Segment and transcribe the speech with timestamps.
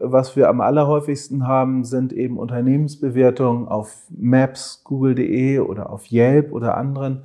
[0.00, 6.76] was wir am allerhäufigsten haben, sind eben Unternehmensbewertungen auf Maps, Google.de oder auf Yelp oder
[6.76, 7.22] anderen.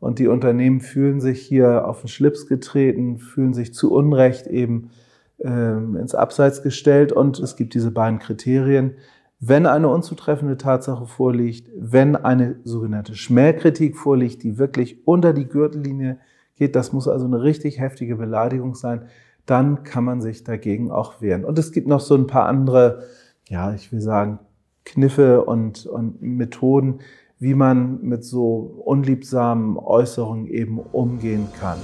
[0.00, 4.90] Und die Unternehmen fühlen sich hier auf den Schlips getreten, fühlen sich zu Unrecht eben
[5.38, 7.12] ähm, ins Abseits gestellt.
[7.12, 8.94] Und es gibt diese beiden Kriterien.
[9.40, 16.18] Wenn eine unzutreffende Tatsache vorliegt, wenn eine sogenannte Schmähkritik vorliegt, die wirklich unter die Gürtellinie
[16.56, 19.06] geht, das muss also eine richtig heftige Beleidigung sein,
[19.46, 21.44] dann kann man sich dagegen auch wehren.
[21.44, 23.04] Und es gibt noch so ein paar andere,
[23.48, 24.38] ja, ich will sagen,
[24.84, 27.00] Kniffe und, und Methoden,
[27.38, 31.78] wie man mit so unliebsamen Äußerungen eben umgehen kann.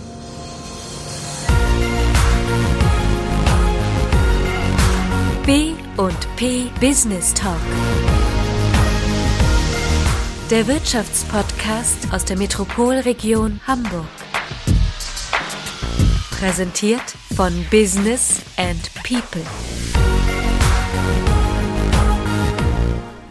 [5.45, 7.56] B und P Business Talk.
[10.51, 14.30] Der Wirtschaftspodcast aus der Metropolregion Hamburg.
[16.41, 17.03] Präsentiert
[17.37, 19.43] von Business and People.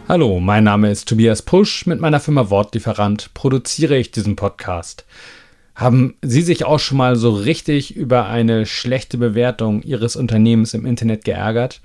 [0.06, 1.86] Hallo, mein Name ist Tobias Pusch.
[1.86, 5.06] Mit meiner Firma Wortlieferant produziere ich diesen Podcast.
[5.74, 10.86] Haben Sie sich auch schon mal so richtig über eine schlechte Bewertung Ihres Unternehmens im
[10.86, 11.80] Internet geärgert?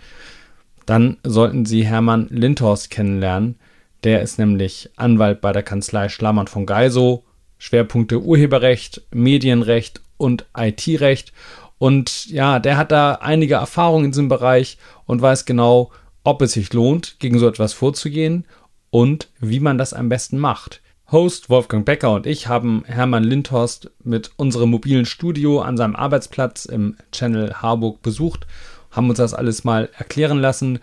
[0.85, 3.55] Dann sollten Sie Hermann Lindhorst kennenlernen.
[4.03, 7.23] Der ist nämlich Anwalt bei der Kanzlei Schlamann von Geiso,
[7.57, 11.33] Schwerpunkte Urheberrecht, Medienrecht und IT-Recht.
[11.77, 15.91] Und ja, der hat da einige Erfahrungen in diesem Bereich und weiß genau,
[16.23, 18.45] ob es sich lohnt, gegen so etwas vorzugehen
[18.89, 20.81] und wie man das am besten macht.
[21.11, 26.65] Host Wolfgang Becker und ich haben Hermann Lindhorst mit unserem mobilen Studio an seinem Arbeitsplatz
[26.65, 28.47] im Channel Harburg besucht,
[28.89, 30.79] haben uns das alles mal erklären lassen.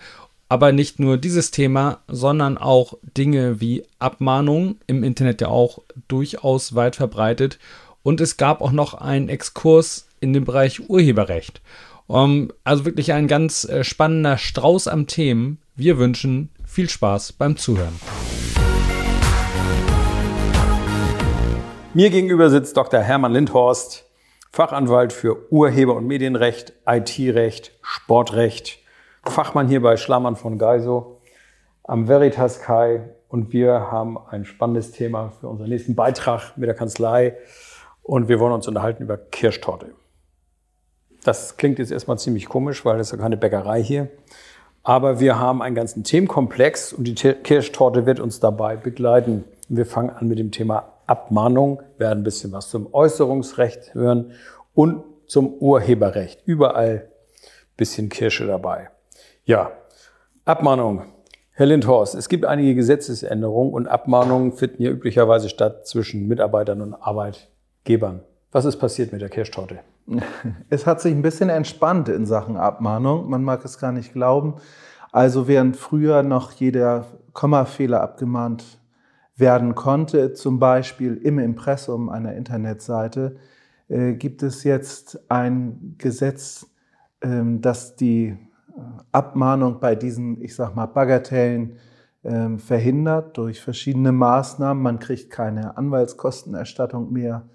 [0.49, 6.75] Aber nicht nur dieses Thema, sondern auch Dinge wie Abmahnung im Internet ja auch durchaus
[6.75, 7.59] weit verbreitet
[8.03, 11.61] und es gab auch noch einen Exkurs in den Bereich Urheberrecht.
[12.07, 15.59] Um, also wirklich ein ganz äh, spannender Strauß am Themen.
[15.77, 17.99] Wir wünschen viel Spaß beim Zuhören.
[21.95, 23.01] Mir gegenüber sitzt Dr.
[23.01, 24.07] Hermann Lindhorst,
[24.51, 28.79] Fachanwalt für Urheber- und Medienrecht, IT-Recht, Sportrecht,
[29.25, 31.21] Fachmann hier bei Schlamann von Geiso
[31.85, 36.75] am Veritas Kai und wir haben ein spannendes Thema für unseren nächsten Beitrag mit der
[36.75, 37.37] Kanzlei
[38.03, 39.93] und wir wollen uns unterhalten über Kirschtorte.
[41.25, 44.09] Das klingt jetzt erstmal ziemlich komisch, weil das ist ja keine Bäckerei hier.
[44.83, 49.45] Aber wir haben einen ganzen Themenkomplex und die Kirschtorte wird uns dabei begleiten.
[49.69, 54.33] Wir fangen an mit dem Thema Abmahnung, werden ein bisschen was zum Äußerungsrecht hören
[54.75, 56.43] und zum Urheberrecht.
[56.47, 57.09] Überall
[57.77, 58.91] bisschen Kirsche dabei.
[59.45, 59.73] Ja,
[60.45, 61.05] Abmahnung.
[61.53, 66.95] Herr Lindhorst, es gibt einige Gesetzesänderungen und Abmahnungen finden hier üblicherweise statt zwischen Mitarbeitern und
[66.95, 67.51] Arbeit,
[67.85, 68.21] Gebern.
[68.53, 69.81] Was ist passiert mit der Kirschtorte?
[70.69, 73.29] Es hat sich ein bisschen entspannt in Sachen Abmahnung.
[73.31, 74.57] Man mag es gar nicht glauben.
[75.11, 78.79] Also während früher noch jeder Kommafehler abgemahnt
[79.37, 83.37] werden konnte, zum Beispiel im Impressum einer Internetseite,
[83.89, 86.67] äh, gibt es jetzt ein Gesetz,
[87.21, 88.37] äh, das die äh,
[89.13, 91.77] Abmahnung bei diesen, ich sag mal, Bagatellen
[92.23, 94.83] äh, verhindert durch verschiedene Maßnahmen.
[94.83, 97.49] Man kriegt keine Anwaltskostenerstattung mehr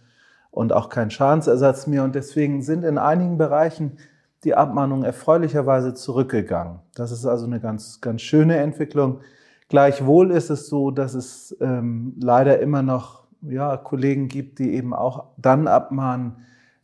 [0.51, 2.03] und auch kein Schadensersatz mehr.
[2.03, 3.97] Und deswegen sind in einigen Bereichen
[4.43, 6.79] die Abmahnungen erfreulicherweise zurückgegangen.
[6.95, 9.21] Das ist also eine ganz, ganz schöne Entwicklung.
[9.69, 14.93] Gleichwohl ist es so, dass es ähm, leider immer noch ja, Kollegen gibt, die eben
[14.93, 16.37] auch dann abmahnen,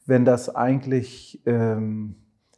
[0.05, 2.15] wenn das eigentlich ähm,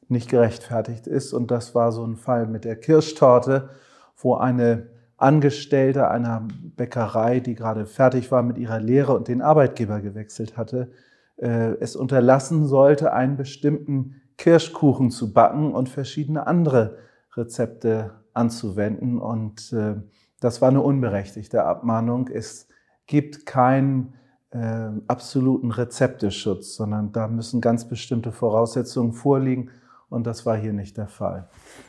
[0.08, 1.34] nicht gerechtfertigt ist.
[1.34, 3.70] Und das war so ein Fall mit der Kirschtorte,
[4.18, 4.88] wo eine
[5.18, 10.92] Angestellte einer Bäckerei, die gerade fertig war mit ihrer Lehre und den Arbeitgeber gewechselt hatte,
[11.38, 16.98] äh, es unterlassen sollte, einen bestimmten Kirschkuchen zu backen und verschiedene andere
[17.36, 19.20] Rezepte anzuwenden.
[19.20, 19.96] Und äh,
[20.40, 22.28] das war eine unberechtigte Abmahnung.
[22.28, 22.68] Es
[23.08, 24.16] gibt keinen
[24.52, 29.70] äh, absoluten Rezepteschutz, sondern da müssen ganz bestimmte Voraussetzungen vorliegen.
[30.10, 31.48] Und das war hier nicht der Fall.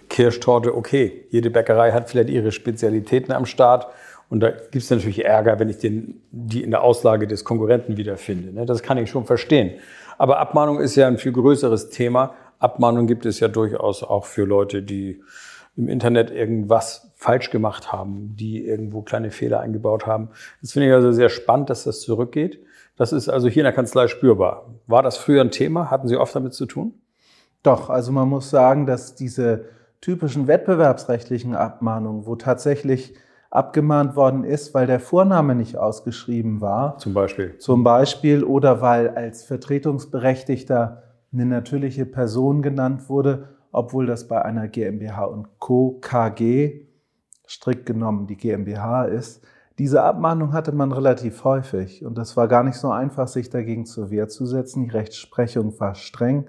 [0.08, 1.26] Kirschtorte, okay.
[1.30, 3.86] Jede Bäckerei hat vielleicht ihre Spezialitäten am Start.
[4.28, 7.96] Und da gibt es natürlich Ärger, wenn ich den, die in der Auslage des Konkurrenten
[7.96, 8.52] wiederfinde.
[8.52, 8.66] Ne?
[8.66, 9.78] Das kann ich schon verstehen.
[10.18, 12.34] Aber Abmahnung ist ja ein viel größeres Thema.
[12.58, 15.22] Abmahnung gibt es ja durchaus auch für Leute, die
[15.76, 20.30] im Internet irgendwas falsch gemacht haben, die irgendwo kleine Fehler eingebaut haben.
[20.62, 22.60] Das finde ich also sehr spannend, dass das zurückgeht.
[22.96, 24.74] Das ist also hier in der Kanzlei spürbar.
[24.86, 25.90] War das früher ein Thema?
[25.90, 26.94] Hatten Sie oft damit zu tun?
[27.62, 29.66] Doch, also man muss sagen, dass diese
[30.00, 33.14] typischen wettbewerbsrechtlichen Abmahnungen, wo tatsächlich
[33.50, 36.98] abgemahnt worden ist, weil der Vorname nicht ausgeschrieben war.
[36.98, 37.56] Zum Beispiel.
[37.58, 44.68] Zum Beispiel oder weil als Vertretungsberechtigter eine natürliche Person genannt wurde, obwohl das bei einer
[44.68, 45.98] GmbH und Co.
[46.00, 46.86] KG
[47.48, 49.44] strikt genommen die GmbH ist.
[49.78, 53.84] Diese Abmahnung hatte man relativ häufig und das war gar nicht so einfach, sich dagegen
[53.84, 54.84] zur Wehr zu setzen.
[54.84, 56.46] Die Rechtsprechung war streng,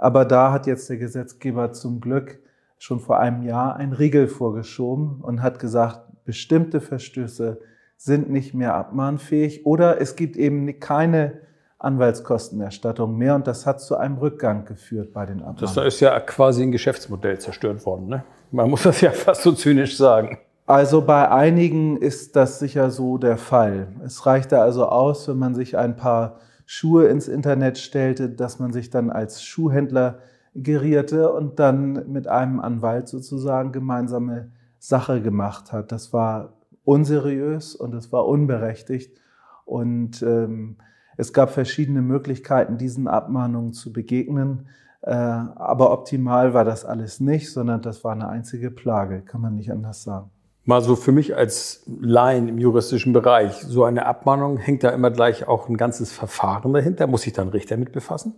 [0.00, 2.38] aber da hat jetzt der Gesetzgeber zum Glück
[2.78, 7.60] schon vor einem Jahr ein Riegel vorgeschoben und hat gesagt, bestimmte Verstöße
[7.98, 11.40] sind nicht mehr abmahnfähig oder es gibt eben keine
[11.78, 15.74] Anwaltskostenerstattung mehr und das hat zu einem Rückgang geführt bei den Abmahnungen.
[15.74, 18.08] Das ist ja quasi ein Geschäftsmodell zerstört worden.
[18.08, 18.24] Ne?
[18.50, 20.38] Man muss das ja fast so zynisch sagen.
[20.64, 23.88] Also bei einigen ist das sicher so der Fall.
[24.02, 26.38] Es reichte also aus, wenn man sich ein paar
[26.72, 30.20] Schuhe ins Internet stellte, dass man sich dann als Schuhhändler
[30.54, 35.90] gerierte und dann mit einem Anwalt sozusagen gemeinsame Sache gemacht hat.
[35.90, 36.52] Das war
[36.84, 39.18] unseriös und es war unberechtigt
[39.64, 40.76] und ähm,
[41.16, 44.68] es gab verschiedene Möglichkeiten, diesen Abmahnungen zu begegnen.
[45.02, 49.56] Äh, aber optimal war das alles nicht, sondern das war eine einzige Plage, kann man
[49.56, 50.30] nicht anders sagen.
[50.64, 55.10] Mal so für mich als Laien im juristischen Bereich, so eine Abmahnung, hängt da immer
[55.10, 57.06] gleich auch ein ganzes Verfahren dahinter?
[57.06, 58.34] Muss sich dann Richter mit befassen?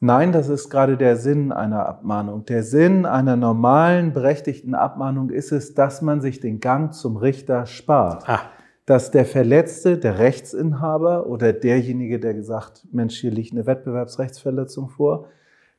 [0.00, 2.44] Nein, das ist gerade der Sinn einer Abmahnung.
[2.44, 7.66] Der Sinn einer normalen, berechtigten Abmahnung ist es, dass man sich den Gang zum Richter
[7.66, 8.28] spart.
[8.28, 8.50] Ah
[8.86, 15.26] dass der Verletzte, der Rechtsinhaber oder derjenige, der gesagt, Mensch, hier liegt eine Wettbewerbsrechtsverletzung vor,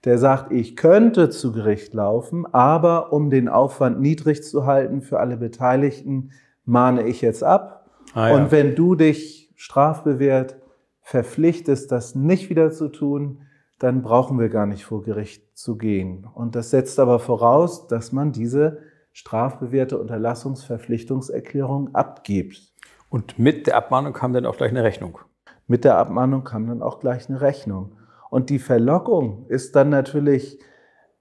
[0.05, 5.19] der sagt, ich könnte zu Gericht laufen, aber um den Aufwand niedrig zu halten für
[5.19, 6.31] alle Beteiligten,
[6.65, 7.89] mahne ich jetzt ab.
[8.13, 8.35] Ah, ja.
[8.35, 10.57] Und wenn du dich strafbewehrt
[11.01, 13.41] verpflichtest, das nicht wieder zu tun,
[13.79, 16.27] dann brauchen wir gar nicht vor Gericht zu gehen.
[16.33, 18.79] Und das setzt aber voraus, dass man diese
[19.13, 22.73] strafbewährte Unterlassungsverpflichtungserklärung abgibt.
[23.09, 25.19] Und mit der Abmahnung kam dann auch gleich eine Rechnung.
[25.67, 27.96] Mit der Abmahnung kam dann auch gleich eine Rechnung.
[28.29, 30.59] Und die Verlockung ist dann natürlich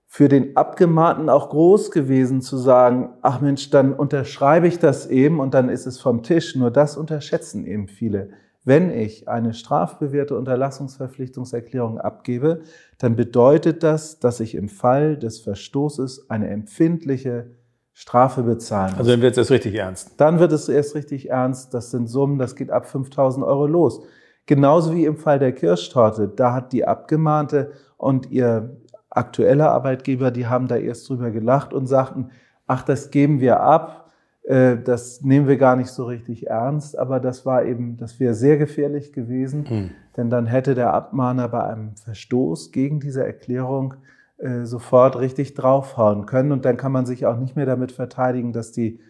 [0.07, 5.41] für den Abgemahnten auch groß gewesen zu sagen, ach Mensch, dann unterschreibe ich das eben
[5.41, 6.57] und dann ist es vom Tisch.
[6.57, 8.31] Nur das unterschätzen eben viele.
[8.65, 12.63] Wenn ich eine strafbewährte Unterlassungsverpflichtungserklärung abgebe,
[12.99, 17.53] dann bedeutet das, dass ich im Fall des Verstoßes eine empfindliche
[17.93, 18.99] Strafe bezahlen muss.
[18.99, 20.15] Also dann wird es erst richtig ernst.
[20.17, 21.75] Dann wird es erst richtig ernst.
[21.75, 24.03] Das sind Summen, das geht ab 5000 Euro los.
[24.47, 26.29] Genauso wie im Fall der Kirschtorte.
[26.29, 28.77] Da hat die Abgemahnte und ihr
[29.11, 32.31] aktueller Arbeitgeber, die haben da erst drüber gelacht und sagten,
[32.67, 34.11] ach, das geben wir ab.
[34.45, 38.35] Äh, das nehmen wir gar nicht so richtig ernst, aber das war eben, das wäre
[38.35, 39.91] sehr gefährlich gewesen, mhm.
[40.17, 43.95] denn dann hätte der Abmahner bei einem Verstoß gegen diese Erklärung
[44.39, 46.53] äh, sofort richtig draufhauen können.
[46.53, 49.01] Und dann kann man sich auch nicht mehr damit verteidigen, dass die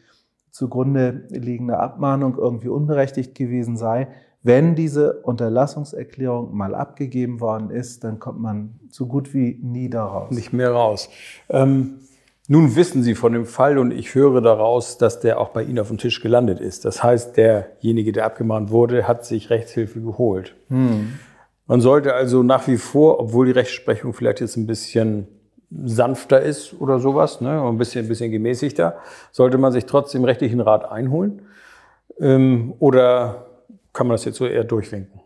[0.57, 4.09] zugrunde liegende Abmahnung irgendwie unberechtigt gewesen sei.
[4.43, 10.31] Wenn diese Unterlassungserklärung mal abgegeben worden ist, dann kommt man so gut wie nie daraus.
[10.31, 11.11] Nicht mehr raus.
[11.51, 11.97] Ähm,
[12.49, 15.81] nun wissen Sie von dem Fall und ich höre daraus, dass der auch bei Ihnen
[15.81, 16.85] auf dem Tisch gelandet ist.
[16.85, 20.55] Das heißt, derjenige, der abgemahnt wurde, hat sich Rechtshilfe geholt.
[20.69, 21.19] Hm.
[21.67, 25.27] Man sollte also nach wie vor, obwohl die Rechtsprechung vielleicht jetzt ein bisschen
[25.71, 28.97] sanfter ist oder sowas, ne, ein bisschen, ein bisschen gemäßigter,
[29.33, 31.43] sollte man sich trotzdem rechtlichen Rat einholen?
[32.19, 33.47] Ähm, oder
[33.93, 35.21] kann man das jetzt so eher durchwinken?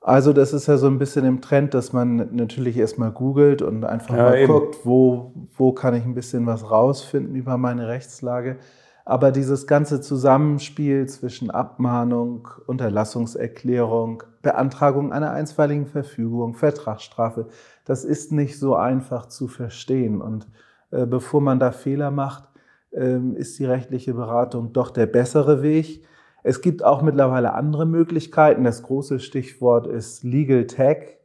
[0.00, 3.84] Also das ist ja so ein bisschen im Trend, dass man natürlich erstmal googelt und
[3.84, 4.52] einfach ja, mal eben.
[4.52, 8.56] guckt, wo, wo kann ich ein bisschen was rausfinden über meine Rechtslage.
[9.06, 17.48] Aber dieses ganze Zusammenspiel zwischen Abmahnung, Unterlassungserklärung, Beantragung einer einstweiligen Verfügung, Vertragsstrafe,
[17.84, 20.22] das ist nicht so einfach zu verstehen.
[20.22, 20.46] Und
[20.90, 22.44] äh, bevor man da Fehler macht,
[22.92, 26.06] äh, ist die rechtliche Beratung doch der bessere Weg.
[26.42, 28.64] Es gibt auch mittlerweile andere Möglichkeiten.
[28.64, 31.18] Das große Stichwort ist Legal Tech.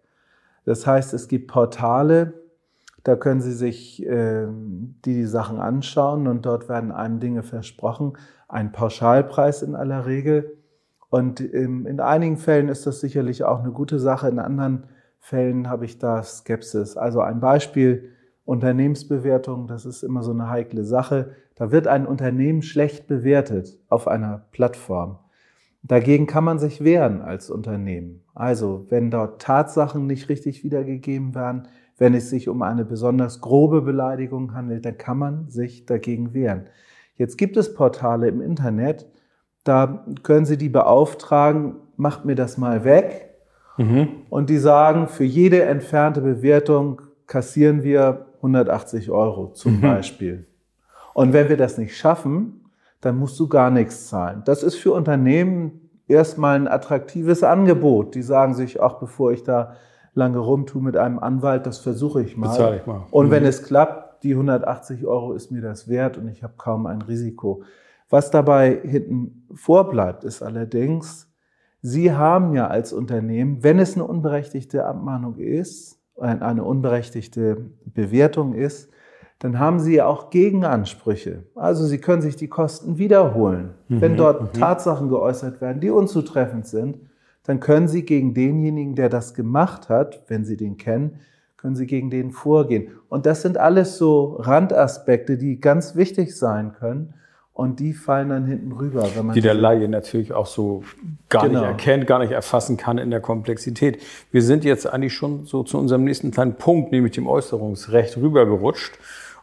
[0.65, 2.33] Das heißt, es gibt Portale,
[3.03, 4.47] da können Sie sich äh,
[5.05, 8.13] die, die Sachen anschauen und dort werden einem Dinge versprochen.
[8.47, 10.57] Ein Pauschalpreis in aller Regel.
[11.09, 14.27] Und ähm, in einigen Fällen ist das sicherlich auch eine gute Sache.
[14.27, 14.85] In anderen
[15.19, 16.97] Fällen habe ich da Skepsis.
[16.97, 18.09] Also ein Beispiel,
[18.45, 21.31] Unternehmensbewertung, das ist immer so eine heikle Sache.
[21.55, 25.19] Da wird ein Unternehmen schlecht bewertet auf einer Plattform.
[25.83, 28.23] Dagegen kann man sich wehren als Unternehmen.
[28.33, 31.67] Also, wenn dort Tatsachen nicht richtig wiedergegeben werden,
[31.99, 36.63] wenn es sich um eine besonders grobe Beleidigung handelt, dann kann man sich dagegen wehren.
[37.15, 39.05] Jetzt gibt es Portale im Internet,
[39.63, 43.35] da können Sie die beauftragen, macht mir das mal weg.
[43.77, 44.07] Mhm.
[44.29, 49.81] Und die sagen, für jede entfernte Bewertung kassieren wir 180 Euro zum mhm.
[49.81, 50.47] Beispiel.
[51.13, 54.41] Und wenn wir das nicht schaffen, dann musst du gar nichts zahlen.
[54.45, 58.15] Das ist für Unternehmen erstmal ein attraktives Angebot.
[58.15, 59.75] Die sagen sich, auch bevor ich da
[60.19, 62.49] lange rumtue mit einem Anwalt, das versuche ich mal.
[62.49, 63.01] Bezahle ich mal.
[63.09, 63.31] Und Mhm.
[63.31, 67.01] wenn es klappt, die 180 Euro ist mir das wert und ich habe kaum ein
[67.01, 67.63] Risiko.
[68.09, 71.25] Was dabei hinten vorbleibt, ist allerdings,
[71.81, 78.53] Sie haben ja als Unternehmen, wenn es eine unberechtigte Abmahnung ist, ein- eine unberechtigte Bewertung
[78.53, 78.89] ist,
[79.41, 81.43] dann haben Sie ja auch Gegenansprüche.
[81.55, 83.69] Also Sie können sich die Kosten wiederholen.
[83.87, 86.97] Wenn dort Tatsachen geäußert werden, die unzutreffend sind,
[87.43, 91.19] dann können Sie gegen denjenigen, der das gemacht hat, wenn Sie den kennen,
[91.57, 92.89] können Sie gegen den vorgehen.
[93.09, 97.13] Und das sind alles so Randaspekte, die ganz wichtig sein können.
[97.53, 100.83] Und die fallen dann hinten rüber, wenn man die der Laie natürlich auch so
[101.27, 101.59] gar Genau.
[101.59, 104.01] nicht erkennt, gar nicht erfassen kann in der Komplexität.
[104.31, 108.97] Wir sind jetzt eigentlich schon so zu unserem nächsten kleinen Punkt, nämlich dem Äußerungsrecht, rübergerutscht.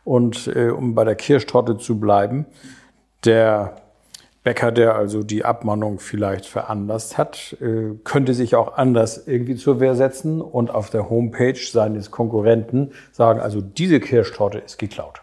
[0.04, 2.46] Und äh, um bei der Kirschtorte zu bleiben,
[3.26, 3.76] der
[4.46, 9.80] Bäcker, der also die Abmahnung vielleicht veranlasst hat, äh, könnte sich auch anders irgendwie zur
[9.80, 15.22] Wehr setzen und auf der Homepage seines Konkurrenten sagen, also diese Kirschtorte ist geklaut.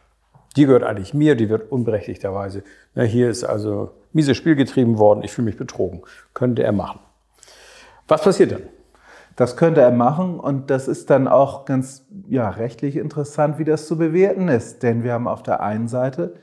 [0.58, 2.64] Die gehört eigentlich mir, die wird unberechtigterweise.
[2.96, 6.02] Na, hier ist also mieses Spiel getrieben worden, ich fühle mich betrogen.
[6.34, 7.00] Könnte er machen.
[8.10, 8.64] Was passiert dann?
[9.38, 13.88] Das könnte er machen und das ist dann auch ganz ja, rechtlich interessant, wie das
[13.88, 14.84] zu bewerten ist.
[14.84, 16.34] Denn wir haben auf der einen Seite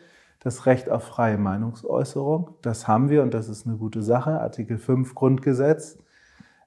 [0.40, 2.50] das Recht auf freie Meinungsäußerung.
[2.62, 4.40] Das haben wir und das ist eine gute Sache.
[4.40, 5.98] Artikel 5 Grundgesetz.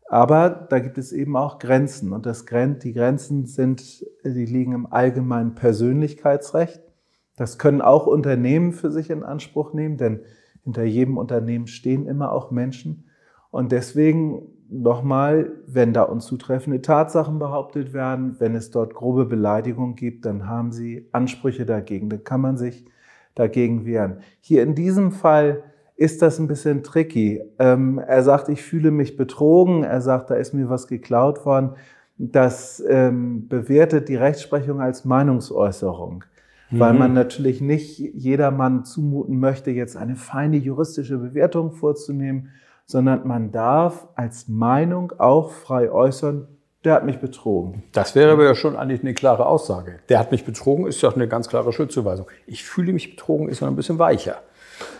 [0.07, 4.85] Aber da gibt es eben auch Grenzen und das, die Grenzen sind, die liegen im
[4.85, 6.81] allgemeinen Persönlichkeitsrecht.
[7.35, 10.19] Das können auch Unternehmen für sich in Anspruch nehmen, denn
[10.63, 13.09] hinter jedem Unternehmen stehen immer auch Menschen.
[13.49, 20.25] Und deswegen nochmal, wenn da unzutreffende Tatsachen behauptet werden, wenn es dort grobe Beleidigung gibt,
[20.25, 22.09] dann haben Sie Ansprüche dagegen.
[22.09, 22.85] Dann kann man sich
[23.35, 24.19] dagegen wehren.
[24.39, 25.63] Hier in diesem Fall
[25.95, 27.41] ist das ein bisschen tricky.
[27.59, 29.83] Ähm, er sagt, ich fühle mich betrogen.
[29.83, 31.71] Er sagt, da ist mir was geklaut worden.
[32.17, 36.23] Das ähm, bewertet die Rechtsprechung als Meinungsäußerung
[36.79, 42.49] weil man natürlich nicht jedermann zumuten möchte, jetzt eine feine juristische Bewertung vorzunehmen,
[42.85, 46.47] sondern man darf als Meinung auch frei äußern,
[46.83, 47.83] der hat mich betrogen.
[47.91, 49.99] Das wäre aber ja schon eigentlich eine klare Aussage.
[50.09, 52.27] Der hat mich betrogen, ist ja eine ganz klare Schuldzuweisung.
[52.45, 54.37] Ich fühle mich betrogen, ist ja ein bisschen weicher.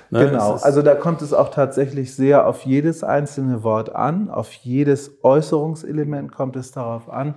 [0.10, 4.52] Ne, Genau, also da kommt es auch tatsächlich sehr auf jedes einzelne Wort an, auf
[4.54, 7.36] jedes Äußerungselement kommt es darauf an.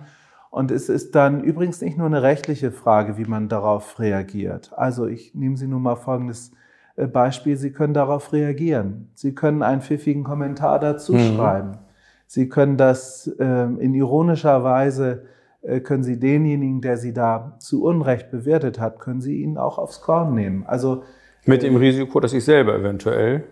[0.50, 4.72] Und es ist dann übrigens nicht nur eine rechtliche Frage, wie man darauf reagiert.
[4.76, 6.52] Also ich nehme Sie nur mal folgendes
[6.96, 7.56] äh, Beispiel.
[7.56, 9.10] Sie können darauf reagieren.
[9.14, 11.78] Sie können einen pfiffigen Kommentar dazu schreiben.
[12.26, 15.24] Sie können das ähm, in ironischer Weise,
[15.62, 19.78] äh, können Sie denjenigen, der Sie da zu Unrecht bewertet hat, können Sie ihn auch
[19.78, 20.64] aufs Korn nehmen.
[20.66, 21.02] Also
[21.44, 23.44] mit dem Risiko, dass ich selber eventuell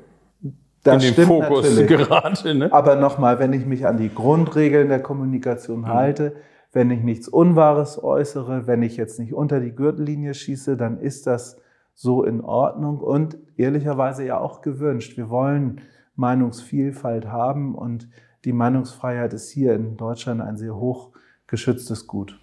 [0.83, 1.89] das in den Fokus natürlich.
[1.89, 2.55] gerate.
[2.55, 2.73] Ne?
[2.73, 6.35] Aber nochmal, wenn ich mich an die Grundregeln der Kommunikation halte,
[6.73, 11.27] wenn ich nichts Unwahres äußere, wenn ich jetzt nicht unter die Gürtellinie schieße, dann ist
[11.27, 11.57] das
[11.95, 15.17] so in Ordnung und ehrlicherweise ja auch gewünscht.
[15.17, 15.81] Wir wollen
[16.17, 18.09] Meinungsvielfalt haben und
[18.45, 21.11] die Meinungsfreiheit ist hier in Deutschland ein sehr hoch
[21.47, 22.39] geschütztes Gut.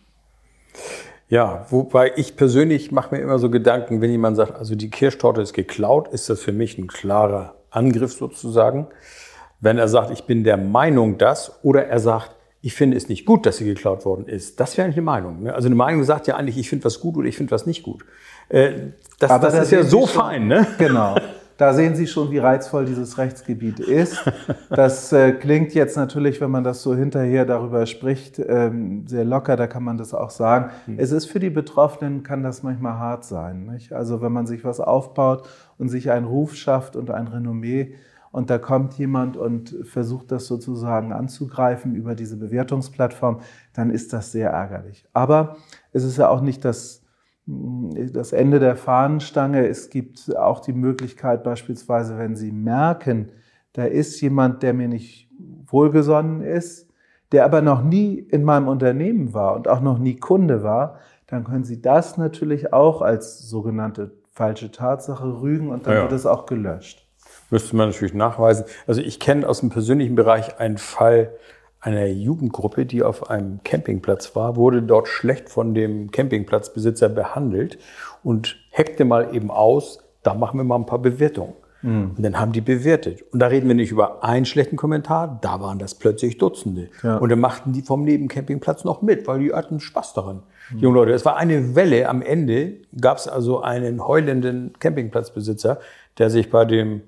[1.29, 5.41] Ja, wobei ich persönlich mache mir immer so Gedanken, wenn jemand sagt, also die Kirschtorte
[5.41, 8.87] ist geklaut, ist das für mich ein klarer Angriff sozusagen.
[9.61, 13.25] Wenn er sagt, ich bin der Meinung das, oder er sagt, ich finde es nicht
[13.25, 14.59] gut, dass sie geklaut worden ist.
[14.59, 15.43] Das wäre eigentlich eine Meinung.
[15.43, 15.53] Ne?
[15.53, 17.81] Also eine Meinung sagt ja eigentlich, ich finde was gut oder ich finde was nicht
[17.81, 18.05] gut.
[18.49, 18.73] Äh,
[19.19, 20.67] das das da ist ja so fein, ne?
[20.77, 21.15] Genau.
[21.61, 24.17] Da sehen Sie schon, wie reizvoll dieses Rechtsgebiet ist.
[24.71, 29.57] Das äh, klingt jetzt natürlich, wenn man das so hinterher darüber spricht, ähm, sehr locker,
[29.57, 30.71] da kann man das auch sagen.
[30.97, 33.65] Es ist für die Betroffenen, kann das manchmal hart sein.
[33.65, 33.93] Nicht?
[33.93, 37.93] Also wenn man sich was aufbaut und sich einen Ruf schafft und ein Renommee
[38.31, 43.41] und da kommt jemand und versucht das sozusagen anzugreifen über diese Bewertungsplattform,
[43.73, 45.05] dann ist das sehr ärgerlich.
[45.13, 45.57] Aber
[45.91, 47.00] es ist ja auch nicht das
[47.45, 49.67] das Ende der Fahnenstange.
[49.67, 53.29] Es gibt auch die Möglichkeit, beispielsweise, wenn Sie merken,
[53.73, 55.29] da ist jemand, der mir nicht
[55.67, 56.89] wohlgesonnen ist,
[57.31, 61.45] der aber noch nie in meinem Unternehmen war und auch noch nie Kunde war, dann
[61.45, 66.01] können Sie das natürlich auch als sogenannte falsche Tatsache rügen und dann Ja.
[66.03, 67.07] wird es auch gelöscht.
[67.49, 68.65] Müsste man natürlich nachweisen.
[68.87, 71.31] Also ich kenne aus dem persönlichen Bereich einen Fall
[71.81, 77.79] einer Jugendgruppe, die auf einem Campingplatz war, wurde dort schlecht von dem Campingplatzbesitzer behandelt
[78.23, 81.53] und hackte mal eben aus, da machen wir mal ein paar Bewertungen.
[81.83, 83.23] Und dann haben die bewertet.
[83.31, 86.89] Und da reden wir nicht über einen schlechten Kommentar, da waren das plötzlich Dutzende.
[87.01, 87.17] Ja.
[87.17, 90.43] Und dann machten die vom Nebencampingplatz noch mit, weil die hatten Spaß daran.
[90.75, 92.07] Junge Leute, es war eine Welle.
[92.07, 95.79] Am Ende gab es also einen heulenden Campingplatzbesitzer,
[96.19, 97.01] der sich bei dem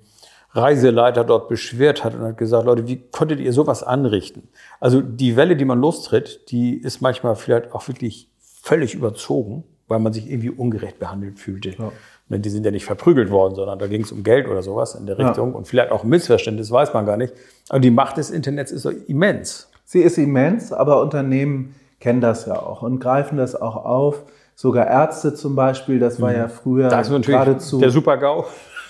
[0.54, 4.50] Reiseleiter dort beschwert hat und hat gesagt, Leute, wie konntet ihr sowas anrichten?
[4.80, 8.30] Also die Welle, die man lostritt, die ist manchmal vielleicht auch wirklich
[8.62, 11.72] völlig überzogen, weil man sich irgendwie ungerecht behandelt fühlte.
[11.72, 11.92] Ja.
[12.30, 15.06] Die sind ja nicht verprügelt worden, sondern da ging es um Geld oder sowas in
[15.06, 15.58] der Richtung ja.
[15.58, 17.34] und vielleicht auch Missverständnis, weiß man gar nicht.
[17.70, 19.70] Aber die Macht des Internets ist immens.
[19.86, 24.24] Sie ist immens, aber Unternehmen kennen das ja auch und greifen das auch auf.
[24.56, 26.38] Sogar Ärzte zum Beispiel, das war mhm.
[26.38, 27.80] ja früher das ist geradezu.
[27.80, 28.46] Der Super-GAU.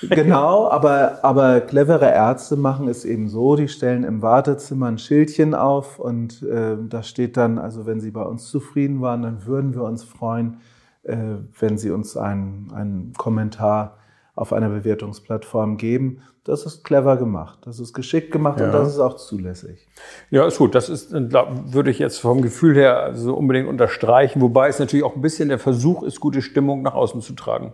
[0.10, 5.54] Genau, aber, aber clevere Ärzte machen es eben so, die stellen im Wartezimmer ein Schildchen
[5.54, 9.74] auf und äh, da steht dann, also wenn Sie bei uns zufrieden waren, dann würden
[9.74, 10.58] wir uns freuen,
[11.04, 11.18] äh,
[11.60, 13.98] wenn Sie uns einen, einen Kommentar
[14.36, 16.22] auf einer Bewertungsplattform geben.
[16.44, 18.66] Das ist clever gemacht, das ist geschickt gemacht ja.
[18.66, 19.88] und das ist auch zulässig.
[20.30, 20.76] Ja, ist gut.
[20.76, 25.16] Das ist, würde ich jetzt vom Gefühl her so unbedingt unterstreichen, wobei es natürlich auch
[25.16, 27.74] ein bisschen der Versuch ist, gute Stimmung nach außen zu tragen.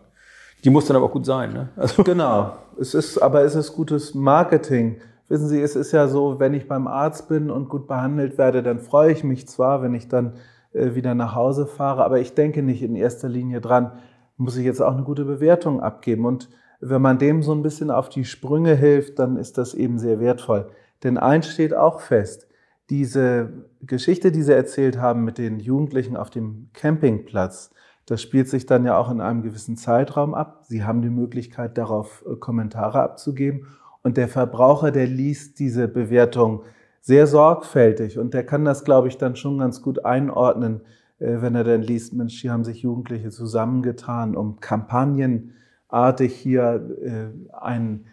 [0.63, 1.53] Die muss dann aber auch gut sein.
[1.53, 1.69] Ne?
[1.75, 2.53] Also genau.
[2.79, 4.97] Es ist, aber es ist gutes Marketing.
[5.27, 8.63] Wissen Sie, es ist ja so, wenn ich beim Arzt bin und gut behandelt werde,
[8.63, 10.33] dann freue ich mich zwar, wenn ich dann
[10.73, 13.91] äh, wieder nach Hause fahre, aber ich denke nicht in erster Linie dran,
[14.37, 16.25] muss ich jetzt auch eine gute Bewertung abgeben.
[16.25, 16.49] Und
[16.79, 20.19] wenn man dem so ein bisschen auf die Sprünge hilft, dann ist das eben sehr
[20.19, 20.69] wertvoll.
[21.03, 22.47] Denn eins steht auch fest,
[22.89, 27.71] diese Geschichte, die Sie erzählt haben mit den Jugendlichen auf dem Campingplatz,
[28.09, 30.63] das spielt sich dann ja auch in einem gewissen Zeitraum ab.
[30.63, 33.67] Sie haben die Möglichkeit, darauf äh, Kommentare abzugeben.
[34.01, 36.63] Und der Verbraucher, der liest diese Bewertung
[37.01, 40.81] sehr sorgfältig und der kann das, glaube ich, dann schon ganz gut einordnen,
[41.19, 47.55] äh, wenn er dann liest, Mensch, hier haben sich Jugendliche zusammengetan, um kampagnenartig hier äh,
[47.55, 48.05] einen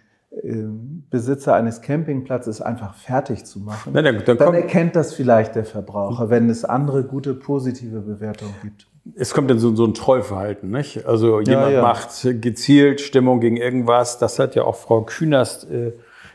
[1.08, 5.64] Besitzer eines Campingplatzes einfach fertig zu machen, Nein, dann, dann, dann erkennt das vielleicht der
[5.64, 10.70] Verbraucher, wenn es andere gute positive Bewertungen gibt es kommt dann so, so ein Trollverhalten,
[10.70, 11.06] nicht?
[11.06, 11.82] Also jemand ja, ja.
[11.82, 14.18] macht gezielt Stimmung gegen irgendwas.
[14.18, 15.92] Das hat ja auch Frau Künast äh,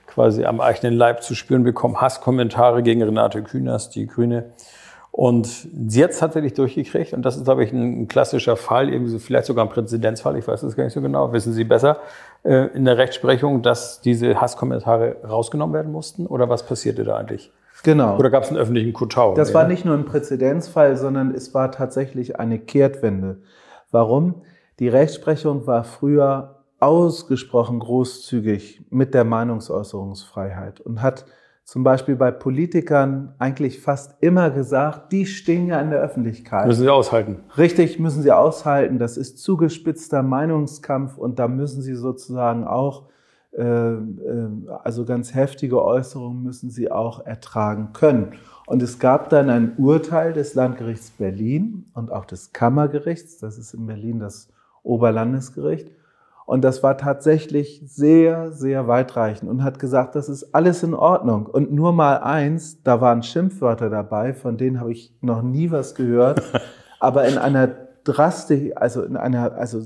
[0.08, 2.00] quasi am eigenen Leib zu spüren bekommen.
[2.00, 4.52] Hasskommentare gegen Renate Künast, die Grüne.
[5.12, 5.48] Und
[5.88, 7.14] sie hat es tatsächlich durchgekriegt.
[7.14, 10.38] Und das ist, glaube ich, ein, ein klassischer Fall, irgendwie so, vielleicht sogar ein Präzedenzfall,
[10.38, 12.00] ich weiß es gar nicht so genau, wissen Sie besser,
[12.44, 16.28] äh, in der Rechtsprechung, dass diese Hasskommentare rausgenommen werden mussten?
[16.28, 17.52] Oder was passierte da eigentlich?
[17.84, 18.18] Genau.
[18.18, 19.34] Oder gab es einen öffentlichen Kotau?
[19.34, 23.42] Das war nicht nur ein Präzedenzfall, sondern es war tatsächlich eine Kehrtwende.
[23.92, 24.42] Warum?
[24.80, 31.26] Die Rechtsprechung war früher ausgesprochen großzügig mit der Meinungsäußerungsfreiheit und hat
[31.64, 36.66] zum Beispiel bei Politikern eigentlich fast immer gesagt, die stehen ja in der Öffentlichkeit.
[36.66, 37.44] Müssen sie aushalten.
[37.58, 38.98] Richtig, müssen sie aushalten.
[38.98, 43.04] Das ist zugespitzter Meinungskampf und da müssen sie sozusagen auch
[43.54, 48.34] also ganz heftige Äußerungen müssen sie auch ertragen können.
[48.66, 53.74] Und es gab dann ein Urteil des Landgerichts Berlin und auch des Kammergerichts, das ist
[53.74, 54.48] in Berlin das
[54.84, 55.92] Oberlandesgericht.
[56.46, 61.46] Und das war tatsächlich sehr, sehr weitreichend und hat gesagt, das ist alles in Ordnung.
[61.46, 65.96] Und nur mal eins, da waren Schimpfwörter dabei, von denen habe ich noch nie was
[65.96, 66.42] gehört.
[67.00, 67.68] Aber in einer
[68.04, 69.82] drastisch, also in einer, also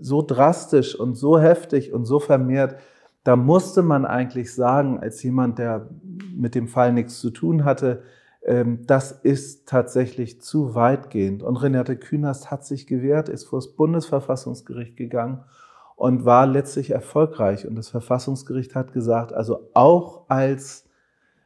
[0.00, 2.76] so drastisch und so heftig und so vermehrt,
[3.24, 5.88] da musste man eigentlich sagen, als jemand, der
[6.34, 8.02] mit dem Fall nichts zu tun hatte,
[8.42, 11.42] ähm, das ist tatsächlich zu weitgehend.
[11.42, 15.44] Und Renate Künast hat sich gewehrt, ist vor das Bundesverfassungsgericht gegangen
[15.96, 17.66] und war letztlich erfolgreich.
[17.66, 20.88] Und das Verfassungsgericht hat gesagt, also auch als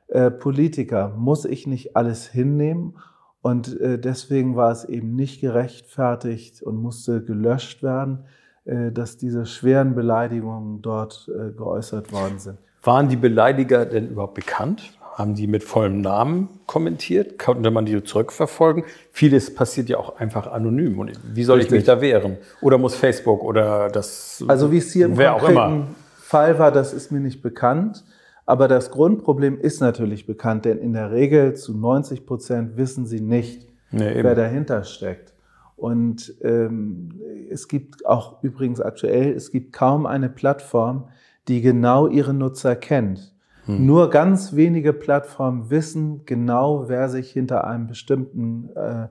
[0.06, 2.96] äh, Politiker muss ich nicht alles hinnehmen.
[3.42, 8.26] Und äh, deswegen war es eben nicht gerechtfertigt und musste gelöscht werden.
[8.66, 12.57] Äh, dass diese schweren Beleidigungen dort äh, geäußert worden sind.
[12.83, 14.94] Waren die Beleidiger denn überhaupt bekannt?
[15.16, 17.38] Haben die mit vollem Namen kommentiert?
[17.38, 18.85] Konnte man die zurückverfolgen?
[19.12, 20.98] Vieles passiert ja auch einfach anonym.
[20.98, 21.72] Und wie soll Richtig.
[21.72, 22.38] ich mich da wehren?
[22.62, 24.42] Oder muss Facebook oder das.
[24.48, 28.03] Also wie es hier im konkreten Fall war, das ist mir nicht bekannt.
[28.46, 33.20] Aber das Grundproblem ist natürlich bekannt, denn in der Regel zu 90 Prozent wissen sie
[33.20, 35.33] nicht, nee, wer dahinter steckt.
[35.76, 41.08] Und ähm, es gibt auch übrigens aktuell, es gibt kaum eine Plattform,
[41.48, 43.34] die genau ihre Nutzer kennt.
[43.66, 43.87] Hm.
[43.87, 49.08] Nur ganz wenige Plattformen wissen genau, wer sich hinter einem bestimmten äh,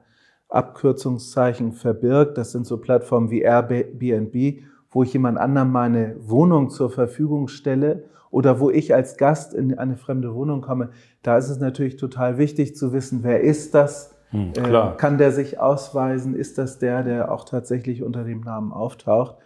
[0.49, 2.37] Abkürzungszeichen verbirgt.
[2.37, 8.05] Das sind so Plattformen wie Airbnb, wo ich jemand anderem meine Wohnung zur Verfügung stelle
[8.29, 10.89] oder wo ich als Gast in eine fremde Wohnung komme.
[11.23, 15.31] Da ist es natürlich total wichtig zu wissen, wer ist das, hm, äh, kann der
[15.31, 16.35] sich ausweisen?
[16.35, 19.37] Ist das der, der auch tatsächlich unter dem Namen auftaucht?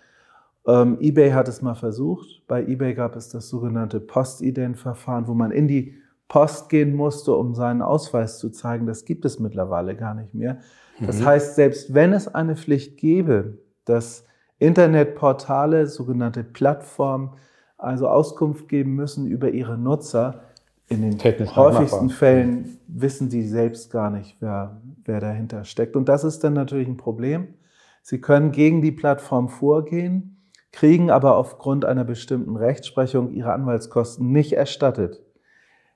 [0.65, 2.47] Ähm, eBay hat es mal versucht.
[2.47, 5.95] Bei eBay gab es das sogenannte Postident-Verfahren, wo man in die
[6.27, 8.85] Post gehen musste, um seinen Ausweis zu zeigen.
[8.85, 10.59] Das gibt es mittlerweile gar nicht mehr.
[10.99, 11.25] Das mhm.
[11.25, 14.25] heißt, selbst wenn es eine Pflicht gäbe, dass
[14.59, 17.31] Internetportale, sogenannte Plattformen,
[17.77, 20.41] also Auskunft geben müssen über ihre Nutzer.
[20.89, 22.09] In den Technisch häufigsten.
[22.09, 25.95] Fällen wissen die selbst gar nicht, wer, wer dahinter steckt.
[25.95, 27.55] Und das ist dann natürlich ein Problem.
[28.01, 30.37] Sie können gegen die Plattform vorgehen,
[30.71, 35.21] kriegen aber aufgrund einer bestimmten Rechtsprechung ihre Anwaltskosten nicht erstattet.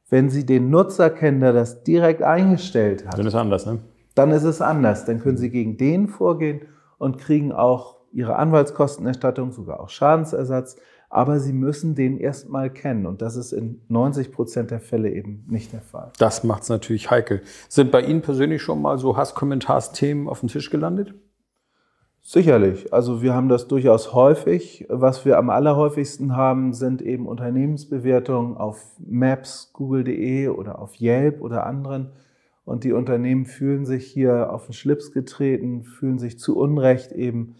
[0.09, 3.79] Wenn Sie den Nutzer kennen, der das direkt eingestellt hat, Dann ist anders, ne?
[4.13, 5.05] dann ist es anders.
[5.05, 6.63] Dann können Sie gegen den vorgehen
[6.97, 10.75] und kriegen auch Ihre Anwaltskostenerstattung, sogar auch Schadensersatz.
[11.13, 13.05] Aber Sie müssen den erstmal kennen.
[13.05, 16.13] Und das ist in 90 Prozent der Fälle eben nicht der Fall.
[16.17, 17.41] Das macht es natürlich heikel.
[17.67, 21.13] Sind bei Ihnen persönlich schon mal so Hasskommentarsthemen auf dem Tisch gelandet?
[22.21, 22.93] Sicherlich.
[22.93, 24.85] Also wir haben das durchaus häufig.
[24.87, 31.65] Was wir am allerhäufigsten haben, sind eben Unternehmensbewertungen auf Maps, Google.de oder auf Yelp oder
[31.65, 32.11] anderen.
[32.63, 37.55] Und die Unternehmen fühlen sich hier auf den Schlips getreten, fühlen sich zu Unrecht eben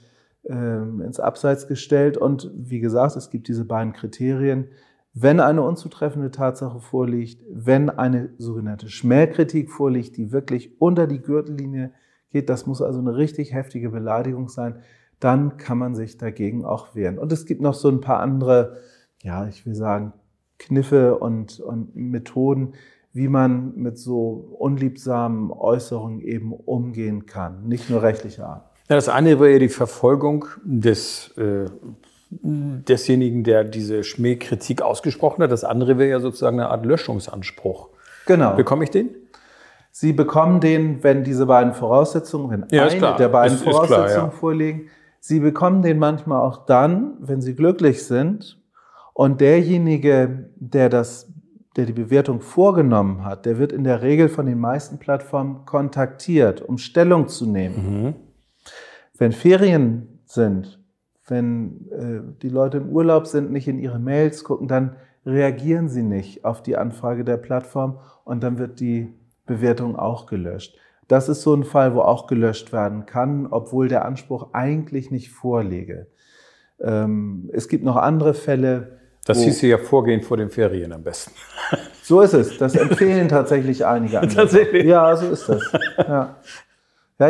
[0.48, 2.18] ähm, ins Abseits gestellt.
[2.18, 4.68] Und wie gesagt, es gibt diese beiden Kriterien.
[5.14, 11.92] Wenn eine unzutreffende Tatsache vorliegt, wenn eine sogenannte Schmähkritik vorliegt, die wirklich unter die Gürtellinie
[12.32, 14.80] geht, das muss also eine richtig heftige Beleidigung sein,
[15.20, 17.20] dann kann man sich dagegen auch wehren.
[17.20, 18.78] Und es gibt noch so ein paar andere,
[19.22, 20.14] ja, ich will sagen,
[20.58, 22.74] Kniffe und, und Methoden,
[23.14, 28.71] wie man mit so unliebsamen Äußerungen eben umgehen kann, nicht nur rechtlicher Art.
[28.92, 31.64] Ja, das eine wäre ja die Verfolgung des, äh,
[32.30, 35.50] desjenigen, der diese Schmähkritik ausgesprochen hat.
[35.50, 37.88] Das andere wäre ja sozusagen eine Art Löschungsanspruch.
[38.26, 38.54] Genau.
[38.58, 39.12] Bekomme ich den?
[39.92, 43.86] Sie bekommen den, wenn diese beiden Voraussetzungen, wenn Ja, eine der beiden Ist- ist klar,
[43.88, 44.38] Voraussetzungen ja.
[44.38, 44.82] vorliegen,
[45.22, 48.60] Sie bekommen den manchmal auch dann, wenn Sie glücklich sind
[49.14, 51.32] und derjenige, der das,
[51.78, 56.62] der die Bewertung vorgenommen hat, der wird in der Regel von den meisten Plattformen kontaktiert,
[56.62, 58.04] um Stellung zu nehmen.
[58.04, 58.31] Mhm.
[59.18, 60.80] Wenn Ferien sind,
[61.28, 64.96] wenn äh, die Leute im Urlaub sind, nicht in ihre Mails gucken, dann
[65.26, 69.14] reagieren sie nicht auf die Anfrage der Plattform und dann wird die
[69.46, 70.78] Bewertung auch gelöscht.
[71.08, 75.30] Das ist so ein Fall, wo auch gelöscht werden kann, obwohl der Anspruch eigentlich nicht
[75.30, 76.08] vorliege.
[76.80, 79.00] Ähm, es gibt noch andere Fälle.
[79.26, 81.32] Das hieße ja Vorgehen vor den Ferien am besten.
[82.02, 82.58] so ist es.
[82.58, 84.42] Das empfehlen tatsächlich einige Anbieter.
[84.42, 84.86] Tatsächlich?
[84.86, 85.62] Ja, so ist das.
[85.98, 86.38] Ja.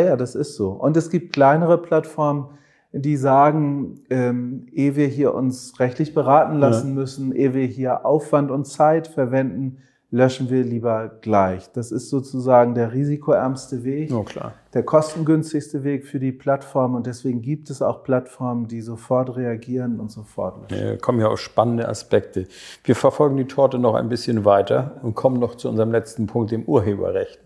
[0.00, 0.70] ja, das ist so.
[0.70, 2.46] Und es gibt kleinere Plattformen,
[2.92, 8.50] die sagen, ähm, ehe wir hier uns rechtlich beraten lassen müssen, ehe wir hier Aufwand
[8.50, 9.78] und Zeit verwenden,
[10.10, 11.72] löschen wir lieber gleich.
[11.72, 14.52] Das ist sozusagen der risikoärmste Weg Ja, klar.
[14.74, 19.98] der kostengünstigste Weg für die Plattform und deswegen gibt es auch Plattformen, die sofort reagieren
[19.98, 20.86] und sofort löschen.
[20.86, 22.46] Äh, kommen ja auch spannende Aspekte.
[22.84, 26.50] Wir verfolgen die Torte noch ein bisschen weiter und kommen noch zu unserem letzten Punkt,
[26.50, 27.40] dem Urheberrecht.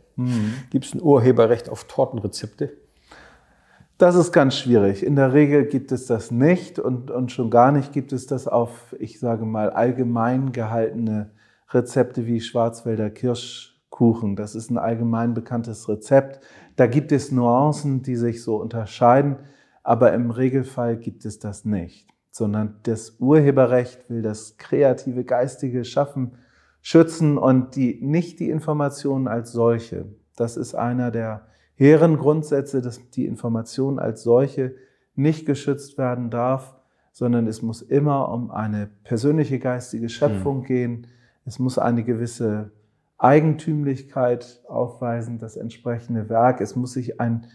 [0.70, 2.72] Gibt es ein Urheberrecht auf Tortenrezepte?
[3.98, 5.04] Das ist ganz schwierig.
[5.04, 8.46] In der Regel gibt es das nicht und, und schon gar nicht gibt es das
[8.46, 11.30] auf, ich sage mal, allgemein gehaltene
[11.70, 14.36] Rezepte wie Schwarzwälder Kirschkuchen.
[14.36, 16.40] Das ist ein allgemein bekanntes Rezept.
[16.76, 19.36] Da gibt es Nuancen, die sich so unterscheiden,
[19.82, 26.32] aber im Regelfall gibt es das nicht, sondern das Urheberrecht will das kreative, geistige Schaffen
[26.86, 30.04] schützen und die, nicht die Informationen als solche.
[30.36, 34.76] Das ist einer der hehren Grundsätze, dass die Information als solche
[35.16, 36.76] nicht geschützt werden darf,
[37.10, 41.08] sondern es muss immer um eine persönliche geistige Schöpfung gehen.
[41.44, 42.70] Es muss eine gewisse
[43.18, 46.60] Eigentümlichkeit aufweisen, das entsprechende Werk.
[46.60, 47.48] Es muss sich ein,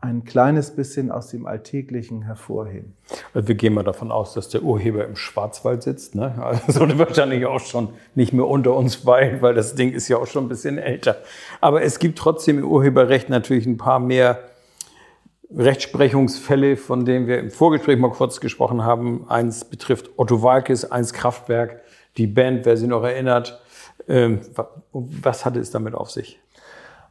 [0.00, 2.94] ein kleines bisschen aus dem Alltäglichen hervorheben.
[3.32, 6.14] Wir gehen mal davon aus, dass der Urheber im Schwarzwald sitzt.
[6.14, 6.34] Ne?
[6.40, 10.26] Also wahrscheinlich auch schon nicht mehr unter uns weilen, weil das Ding ist ja auch
[10.26, 11.16] schon ein bisschen älter.
[11.60, 14.38] Aber es gibt trotzdem im Urheberrecht natürlich ein paar mehr
[15.54, 19.28] Rechtsprechungsfälle, von denen wir im Vorgespräch mal kurz gesprochen haben.
[19.28, 21.80] Eins betrifft Otto Walkes, eins Kraftwerk,
[22.16, 23.60] die Band, wer sie noch erinnert.
[24.08, 26.40] Ähm, wa- was hatte es damit auf sich?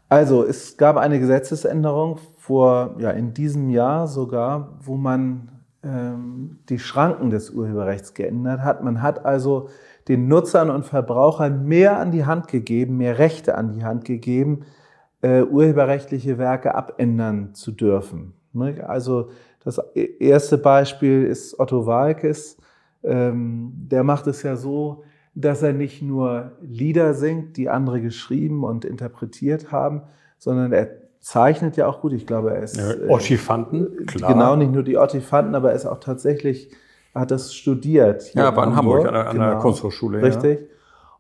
[0.10, 5.50] Also es gab eine Gesetzesänderung vor, ja, in diesem Jahr sogar, wo man
[5.84, 8.84] ähm, die Schranken des Urheberrechts geändert hat.
[8.84, 9.70] Man hat also
[10.08, 14.62] den Nutzern und Verbrauchern mehr an die Hand gegeben, mehr Rechte an die Hand gegeben,
[15.22, 18.34] äh, urheberrechtliche Werke abändern zu dürfen.
[18.54, 18.88] Ne?
[18.88, 19.30] Also
[19.64, 19.80] das
[20.20, 22.58] erste Beispiel ist Otto Walkes.
[23.04, 25.04] Ähm, der macht es ja so,
[25.34, 30.04] dass er nicht nur Lieder singt, die andere geschrieben und interpretiert haben,
[30.38, 32.14] sondern er zeichnet ja auch gut.
[32.14, 34.32] Ich glaube, er ist äh, Orchifanten, klar.
[34.32, 36.70] genau nicht nur die Ortifanten, aber er ist auch tatsächlich,
[37.16, 38.32] er hat das studiert.
[38.36, 39.60] Ja, war in Hamburg an der- an der Genau.
[39.62, 40.24] Kunsthochschule, ja.
[40.26, 40.70] Richtig.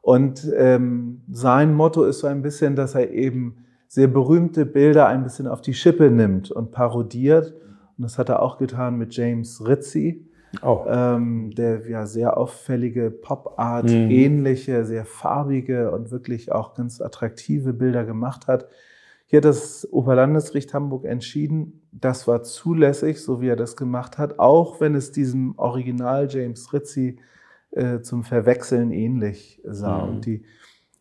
[0.03, 5.23] Und ähm, sein Motto ist so ein bisschen, dass er eben sehr berühmte Bilder ein
[5.23, 7.55] bisschen auf die Schippe nimmt und parodiert.
[7.97, 10.23] Und das hat er auch getan mit James Ritchie.
[10.61, 10.85] Oh.
[10.87, 14.11] Ähm, der ja sehr auffällige Pop-Art, mhm.
[14.11, 18.67] ähnliche, sehr farbige und wirklich auch ganz attraktive Bilder gemacht hat.
[19.27, 24.37] Hier hat das Oberlandesgericht Hamburg entschieden, das war zulässig, so wie er das gemacht hat,
[24.37, 27.17] auch wenn es diesem Original James Ritzi
[27.71, 30.05] äh, zum Verwechseln ähnlich sah.
[30.05, 30.09] Mhm.
[30.09, 30.45] Und die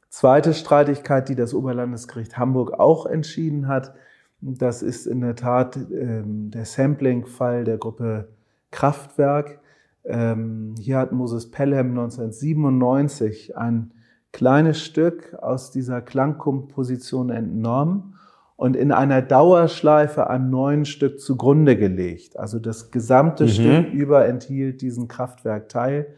[0.09, 3.95] zweite Streitigkeit, die das Oberlandesgericht Hamburg auch entschieden hat,
[4.41, 8.29] das ist in der Tat ähm, der Sampling-Fall der Gruppe
[8.71, 9.61] Kraftwerk.
[10.05, 13.93] Ähm, hier hat Moses Pelham 1997 ein
[14.33, 18.14] kleines Stück aus dieser Klangkomposition entnommen
[18.57, 22.39] und in einer Dauerschleife einem neuen Stück zugrunde gelegt.
[22.39, 23.49] Also das gesamte mhm.
[23.49, 26.15] Stück über enthielt diesen Kraftwerkteil.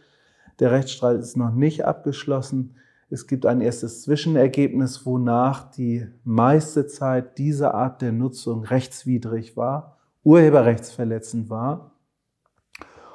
[0.59, 2.77] Der Rechtsstreit ist noch nicht abgeschlossen.
[3.09, 9.97] Es gibt ein erstes Zwischenergebnis, wonach die meiste Zeit diese Art der Nutzung rechtswidrig war,
[10.25, 11.93] urheberrechtsverletzend war.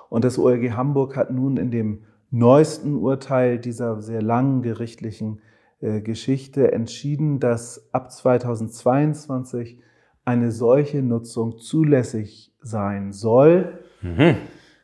[0.09, 5.41] Und das OLG Hamburg hat nun in dem neuesten Urteil dieser sehr langen gerichtlichen
[5.81, 9.79] Geschichte entschieden, dass ab 2022
[10.25, 13.79] eine solche Nutzung zulässig sein soll.
[14.01, 14.35] Mhm.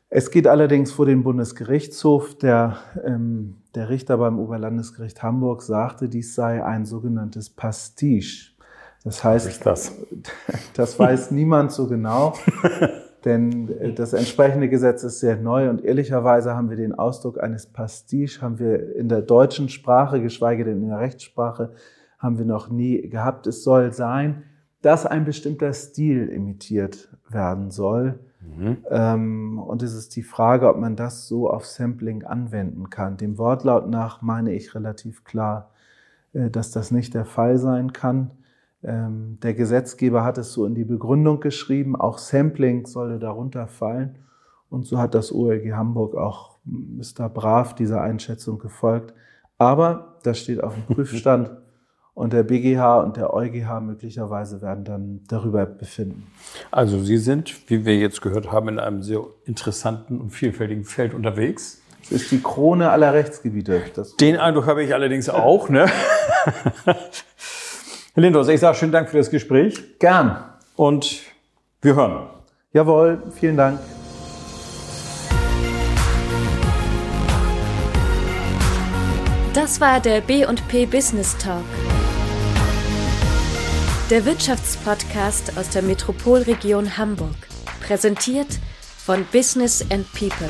[0.09, 2.37] Es geht allerdings vor den Bundesgerichtshof.
[2.37, 8.53] Der, ähm, der Richter beim Oberlandesgericht Hamburg sagte, dies sei ein sogenanntes Pastiche.
[9.03, 9.91] Das heißt, das?
[10.73, 12.33] das weiß niemand so genau,
[13.27, 17.65] denn äh, das entsprechende Gesetz ist sehr neu und ehrlicherweise haben wir den Ausdruck eines
[17.67, 21.73] Pastiche, haben wir in der deutschen Sprache, geschweige denn in der Rechtssprache,
[22.17, 23.45] haben wir noch nie gehabt.
[23.45, 24.43] Es soll sein,
[24.81, 28.19] dass ein bestimmter Stil imitiert werden soll.
[28.41, 28.77] Mhm.
[28.89, 33.17] Ähm, und es ist die Frage, ob man das so auf Sampling anwenden kann.
[33.17, 35.71] Dem Wortlaut nach meine ich relativ klar,
[36.33, 38.31] äh, dass das nicht der Fall sein kann.
[38.87, 44.15] Ähm, der Gesetzgeber hat es so in die Begründung geschrieben, auch Sampling solle darunter fallen.
[44.69, 46.57] Und so hat das OLG Hamburg auch,
[47.15, 49.13] da brav dieser Einschätzung gefolgt.
[49.57, 51.51] Aber das steht auf dem Prüfstand.
[52.13, 56.25] Und der BGH und der EuGH möglicherweise werden dann darüber befinden.
[56.71, 61.13] Also Sie sind, wie wir jetzt gehört haben, in einem sehr interessanten und vielfältigen Feld
[61.13, 61.81] unterwegs.
[62.01, 63.81] Es ist die Krone aller Rechtsgebiete.
[63.93, 65.69] Das Den Eindruck habe ich allerdings auch.
[65.69, 65.87] Ne?
[68.17, 69.99] Herr Lindros, ich sage schönen Dank für das Gespräch.
[69.99, 70.43] Gern.
[70.75, 71.21] Und
[71.83, 72.27] wir hören.
[72.73, 73.79] Jawohl, vielen Dank.
[79.53, 81.61] Das war der B&P Business Talk
[84.09, 87.35] der Wirtschaftspodcast aus der Metropolregion Hamburg.
[87.85, 88.47] Präsentiert
[88.97, 90.49] von Business and People.